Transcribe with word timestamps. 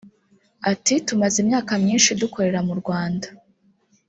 Ati 0.71 0.93
“Tumaze 1.07 1.37
imyaka 1.43 1.71
myinshi 1.83 2.17
dukorera 2.21 2.59
mu 2.67 2.73
Rwanda 2.81 3.27